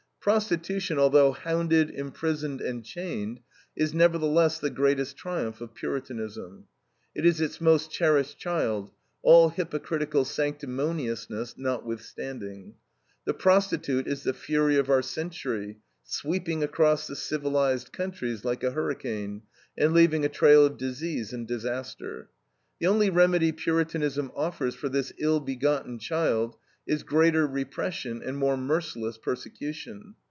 [0.23, 3.39] Prostitution, although hounded, imprisoned, and chained,
[3.75, 6.67] is nevertheless the greatest triumph of Puritanism.
[7.15, 8.91] It is its most cherished child,
[9.23, 12.75] all hypocritical sanctimoniousness notwithstanding.
[13.25, 18.73] The prostitute is the fury of our century, sweeping across the "civilized" countries like a
[18.73, 19.41] hurricane,
[19.75, 22.29] and leaving a trail of disease and disaster.
[22.77, 26.57] The only remedy Puritanism offers for this ill begotten child
[26.87, 30.13] is greater repression and more merciless persecution.